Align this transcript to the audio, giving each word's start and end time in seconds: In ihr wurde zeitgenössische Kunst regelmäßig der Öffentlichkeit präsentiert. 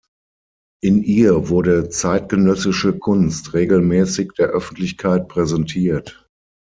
In 0.81 1.03
ihr 1.03 1.49
wurde 1.49 1.89
zeitgenössische 1.89 2.97
Kunst 2.97 3.53
regelmäßig 3.53 4.31
der 4.35 4.47
Öffentlichkeit 4.47 5.27
präsentiert. 5.27 6.27